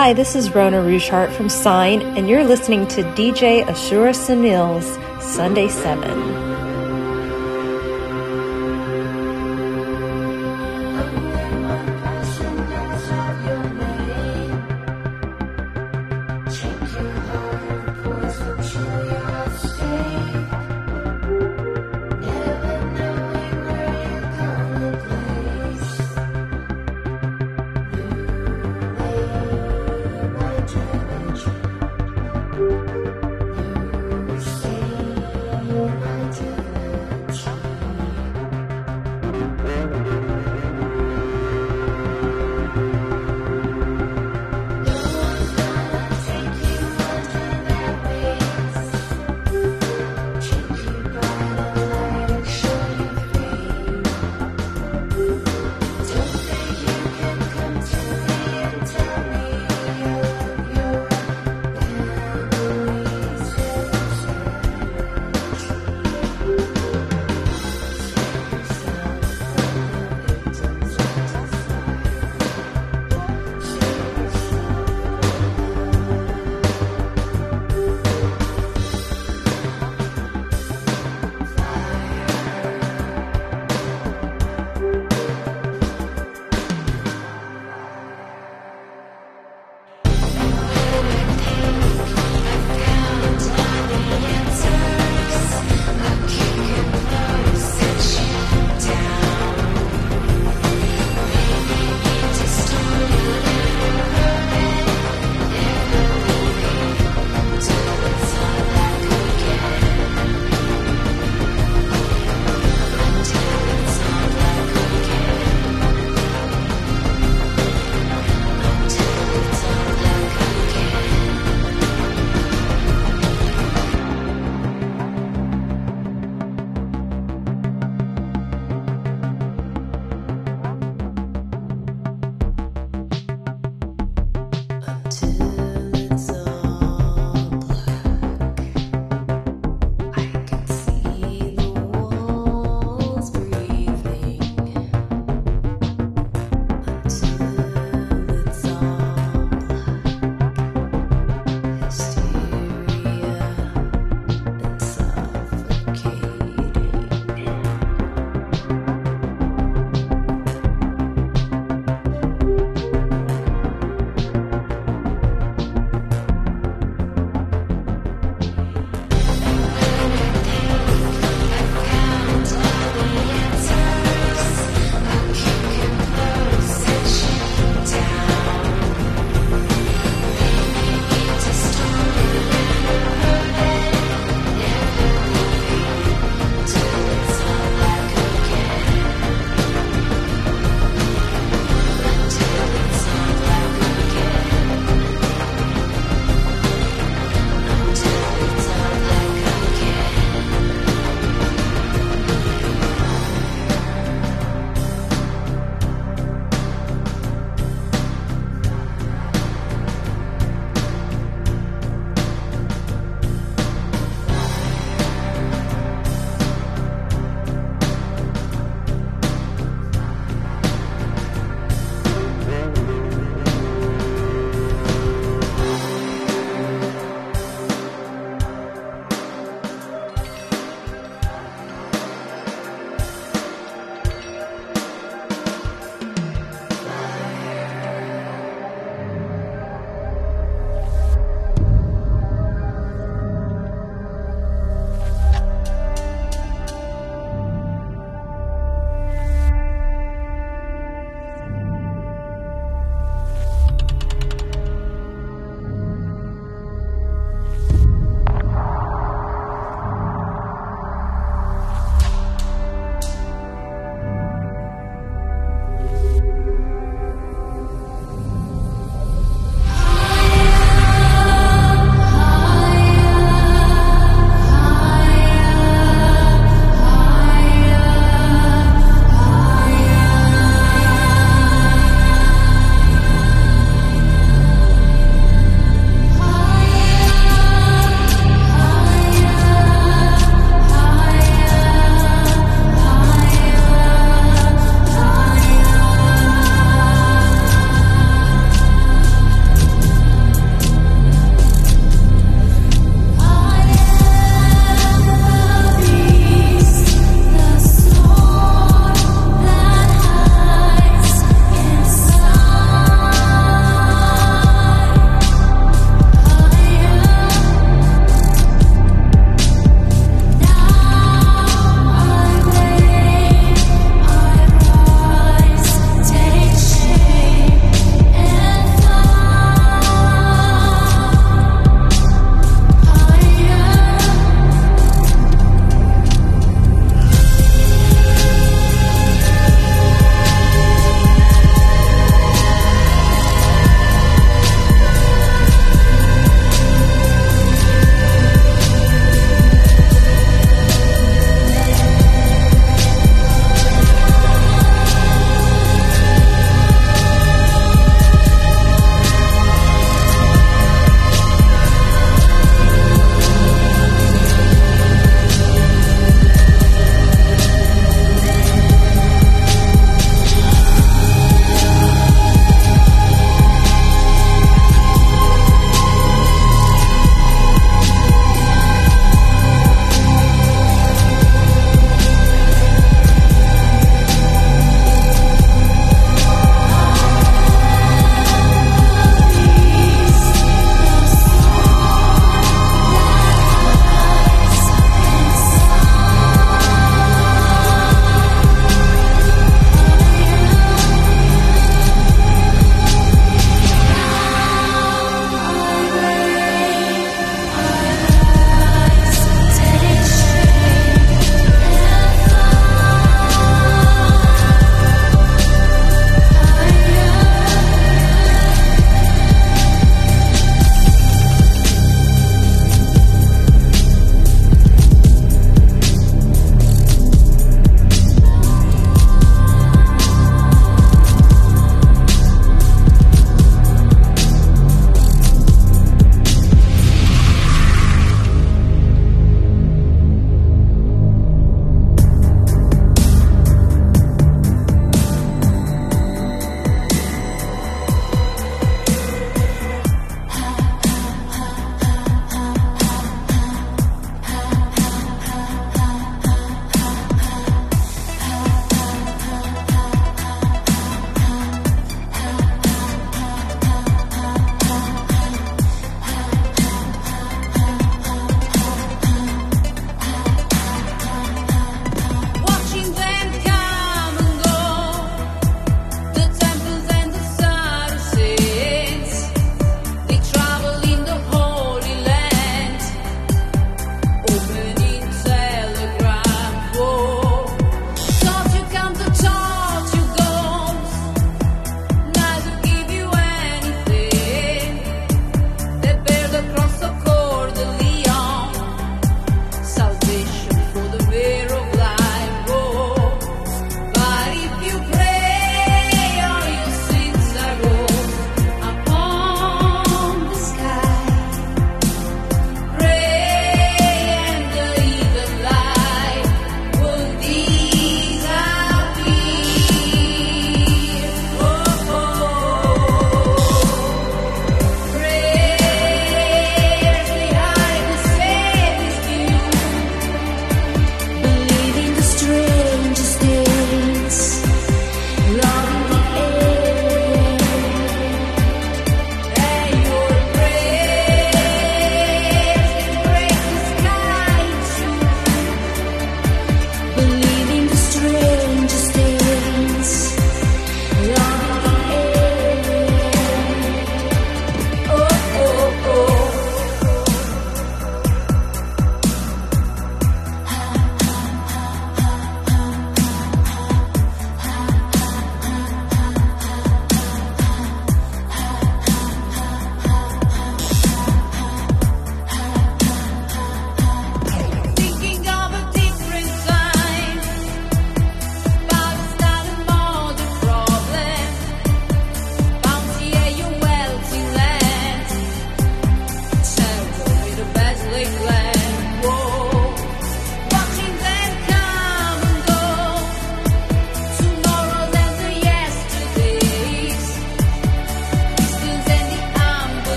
[0.00, 4.86] Hi, this is Rona Rouchart from Sign, and you're listening to DJ Ashura Sunil's
[5.20, 6.57] Sunday 7.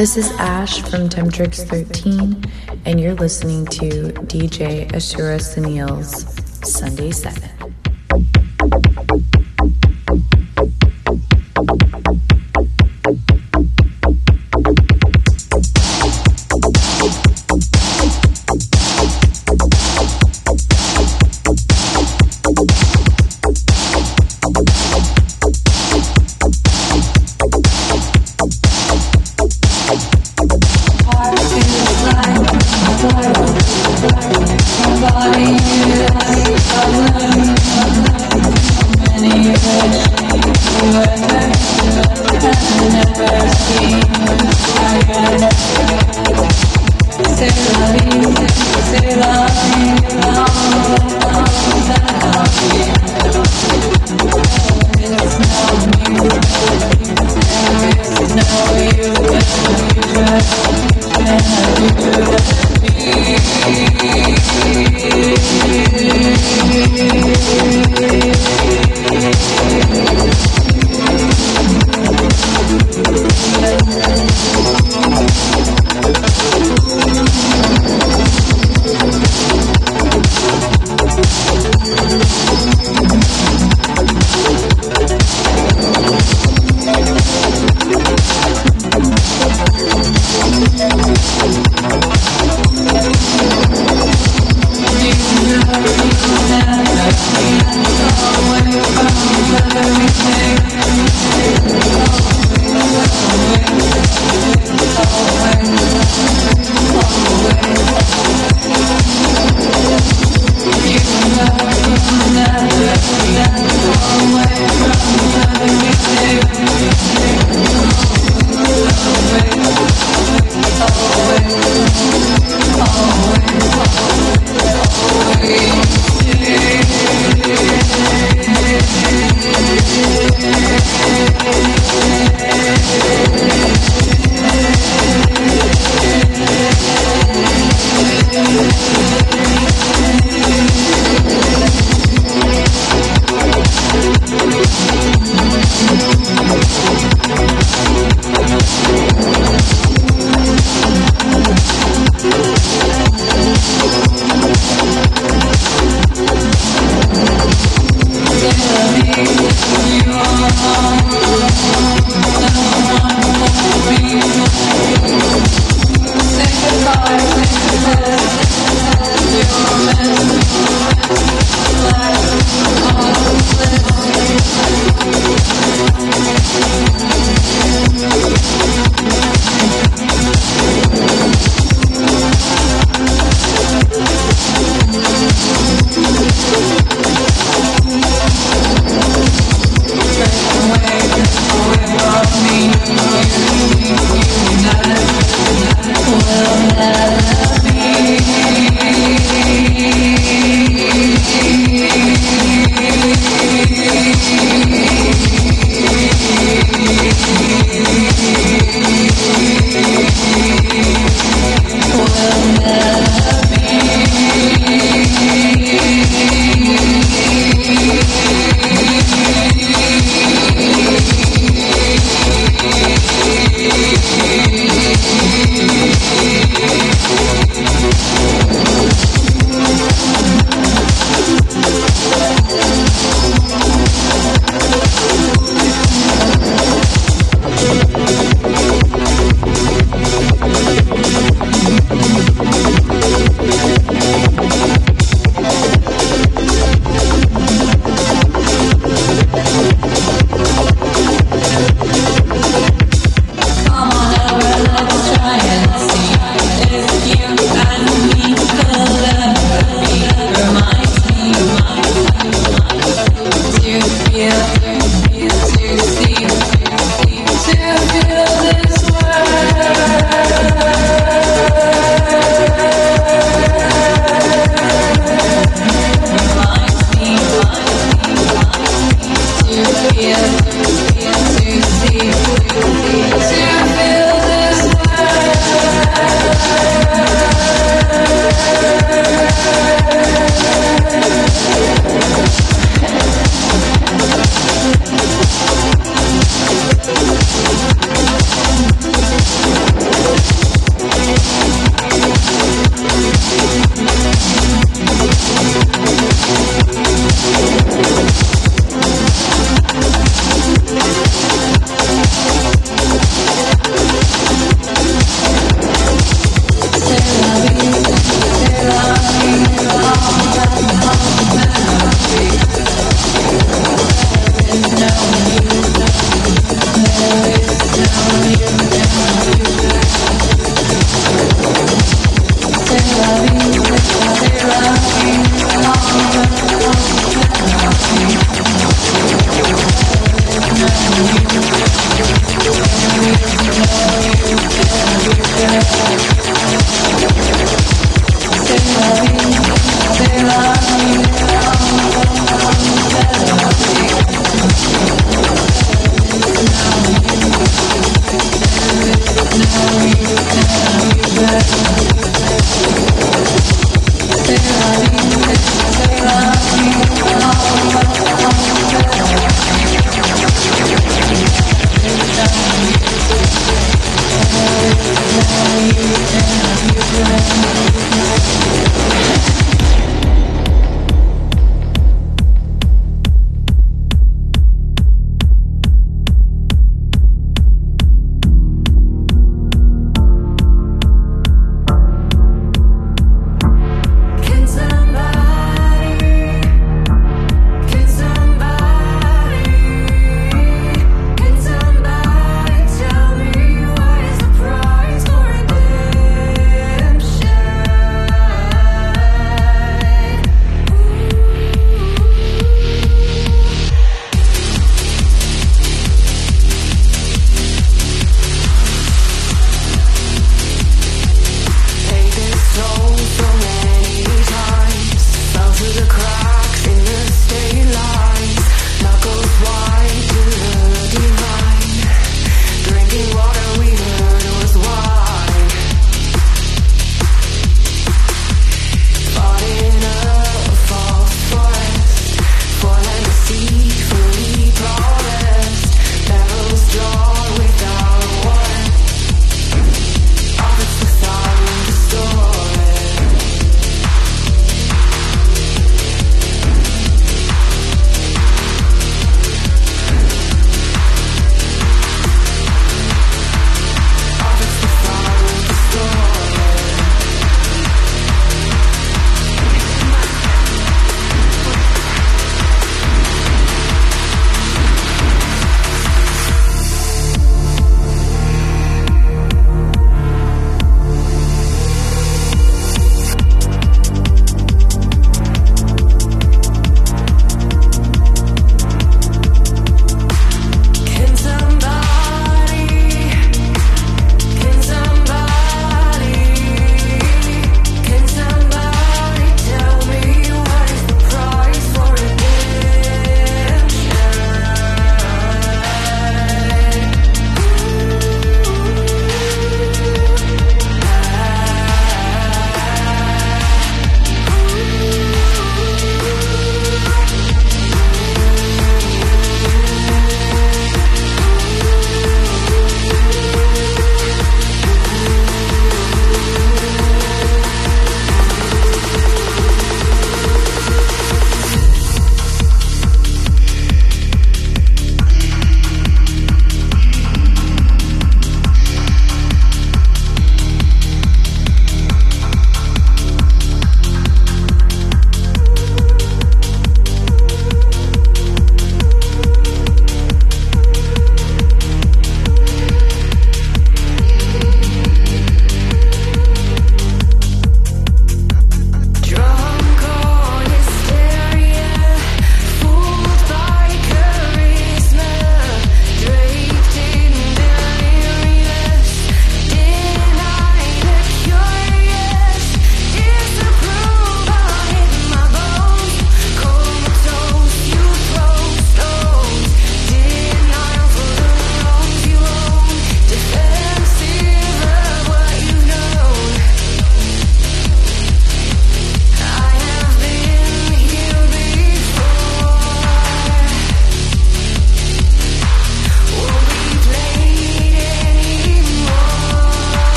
[0.00, 2.42] This is Ash from Temptrix 13,
[2.86, 6.24] and you're listening to DJ Ashura Sunil's
[6.66, 7.49] Sunday 7.